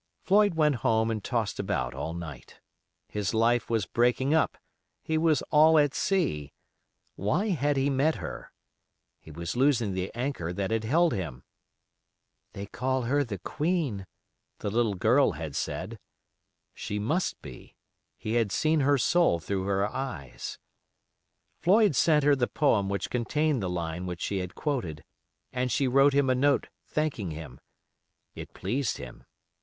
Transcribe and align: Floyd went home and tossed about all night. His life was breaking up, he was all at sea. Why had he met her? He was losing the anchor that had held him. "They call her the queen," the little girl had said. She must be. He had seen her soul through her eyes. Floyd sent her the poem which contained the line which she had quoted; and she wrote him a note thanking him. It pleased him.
Floyd 0.23 0.55
went 0.55 0.77
home 0.77 1.11
and 1.11 1.23
tossed 1.23 1.59
about 1.59 1.93
all 1.93 2.15
night. 2.15 2.59
His 3.07 3.35
life 3.35 3.69
was 3.69 3.85
breaking 3.85 4.33
up, 4.33 4.57
he 5.03 5.15
was 5.15 5.43
all 5.51 5.77
at 5.77 5.93
sea. 5.93 6.53
Why 7.15 7.49
had 7.49 7.77
he 7.77 7.87
met 7.91 8.15
her? 8.15 8.51
He 9.19 9.29
was 9.29 9.55
losing 9.55 9.93
the 9.93 10.09
anchor 10.15 10.51
that 10.53 10.71
had 10.71 10.85
held 10.85 11.13
him. 11.13 11.43
"They 12.53 12.65
call 12.65 13.03
her 13.03 13.23
the 13.23 13.37
queen," 13.37 14.07
the 14.57 14.71
little 14.71 14.95
girl 14.95 15.33
had 15.33 15.55
said. 15.55 15.99
She 16.73 16.97
must 16.97 17.39
be. 17.43 17.75
He 18.17 18.33
had 18.33 18.51
seen 18.51 18.79
her 18.79 18.97
soul 18.97 19.37
through 19.39 19.65
her 19.65 19.85
eyes. 19.87 20.57
Floyd 21.59 21.95
sent 21.95 22.23
her 22.23 22.35
the 22.35 22.47
poem 22.47 22.89
which 22.89 23.11
contained 23.11 23.61
the 23.61 23.69
line 23.69 24.07
which 24.07 24.21
she 24.21 24.39
had 24.39 24.55
quoted; 24.55 25.03
and 25.53 25.71
she 25.71 25.87
wrote 25.87 26.13
him 26.13 26.27
a 26.27 26.33
note 26.33 26.69
thanking 26.87 27.29
him. 27.29 27.59
It 28.33 28.55
pleased 28.55 28.97
him. 28.97 29.25